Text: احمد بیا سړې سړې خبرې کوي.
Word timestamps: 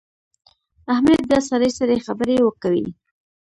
احمد 0.93 1.21
بیا 1.29 1.39
سړې 1.49 1.69
سړې 1.77 1.97
خبرې 2.05 2.35
کوي. 2.61 2.85